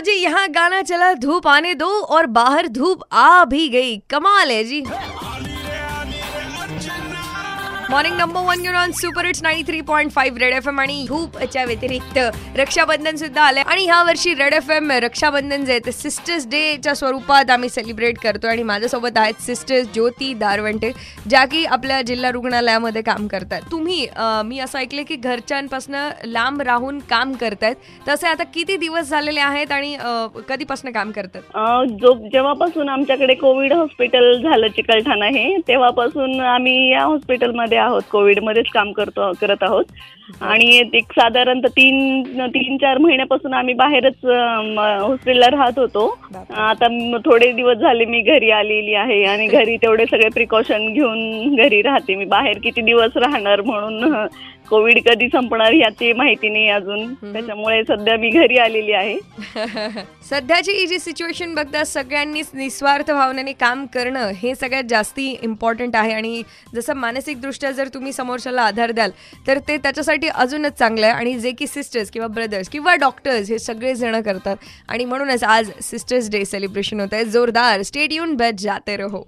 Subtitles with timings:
[0.00, 4.62] जी यहाँ गाना चला धूप आने दो और बाहर धूप आ भी गई। कमाल है
[4.64, 4.82] जी।
[7.90, 11.04] मॉर्निंग नंबर वन घेऊन on super it's nine three point five red F M आणि
[11.08, 12.18] धूपच्या व्यतिरिक्त
[12.58, 13.62] रक्षाबंधन सुद्धा आलंय.
[13.62, 18.18] आणि ह्या वर्षी रेड एफ एम रक्षाबंधन जे आहे ते सिस्टर्स डेच्या स्वरूपात आम्ही सेलिब्रेट
[18.22, 20.90] करतो आणि माझ्यासोबत आहेत सिस्टर्स ज्योती दारवंटे
[21.28, 24.06] ज्या की आपल्या जिल्हा रुग्णालयामध्ये काम करतात तुम्ही
[24.44, 27.74] मी असं ऐकलं की घरच्यांपासून लांब राहून काम करतायत.
[28.08, 29.96] तसे आता किती दिवस झालेले आहेत आणि
[30.48, 31.42] कधीपासून काम करतात?
[32.00, 38.92] जो जेव्हापासून आमच्याकडे कोविड हॉस्पिटल झालं चिकलठाणा हे तेव्हापासून आम्ही या हॉस्पिटलमध्ये आहोत कोविडमध्येच काम
[38.92, 39.84] करतो करत आहोत.
[40.40, 46.06] आणि एक साधारणतः तीन तीन चार महिन्यापासून आम्ही बाहेरच हॉस्टेलला राहत होतो.
[46.56, 46.88] आता
[47.24, 52.14] थोडे दिवस झाले मी घरी आलेली आहे आणि घरी तेवढे सगळे प्रिकॉशन घेऊन घरी राहते.
[52.14, 54.26] मी बाहेर किती दिवस राहणार म्हणून
[54.70, 57.12] कोविड कधी संपणार याची माहिती नाही अजून.
[57.22, 59.16] त्याच्यामुळे सध्या मी घरी आलेली आहे.
[60.30, 66.12] सध्याची ही जी सिच्युएशन बघता सगळ्यांनीच निस्वार्थ भावनेने काम करणं हे सगळ्यात जास्ती इम्पॉर्टंट आहे.
[66.12, 66.42] आणि
[66.74, 66.96] जसं
[67.70, 69.10] मानसिकदृष्ट्या जर तुम्ही समोरच्याला आधार द्याल
[69.46, 71.14] तर ते त्याच्यासाठी अजूनच चांगलं आहे.
[71.14, 74.56] आणि जे की सिस्टर्स किंवा ब्रदर्स किंवा डॉक्टर्स हे सगळेजण करतात.
[74.88, 77.24] आणि म्हणूनच आज सिस्टर्स डे सेलिब्रेशन होत आहे.
[77.24, 77.82] जोरदार.
[77.82, 79.24] स्टेडियम बॅच जाते रहो.